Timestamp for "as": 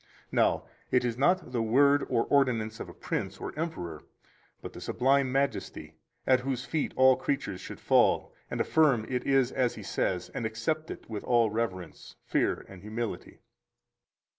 9.51-9.75